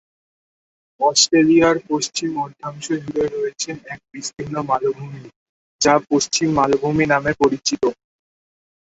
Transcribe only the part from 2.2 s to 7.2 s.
অর্ধাংশ জুড়ে রয়েছে এক বিস্তীর্ণ মালভূমি, যা পশ্চিম মালভূমি